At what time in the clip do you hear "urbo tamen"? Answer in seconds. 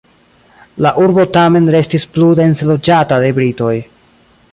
1.01-1.69